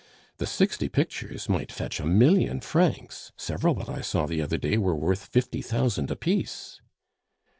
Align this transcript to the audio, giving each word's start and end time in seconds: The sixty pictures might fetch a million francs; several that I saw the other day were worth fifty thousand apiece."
The 0.37 0.47
sixty 0.47 0.89
pictures 0.89 1.47
might 1.47 1.71
fetch 1.71 1.99
a 1.99 2.07
million 2.07 2.59
francs; 2.61 3.31
several 3.37 3.75
that 3.75 3.87
I 3.89 4.01
saw 4.01 4.25
the 4.25 4.41
other 4.41 4.57
day 4.57 4.79
were 4.79 4.95
worth 4.95 5.25
fifty 5.27 5.61
thousand 5.61 6.09
apiece." 6.09 6.81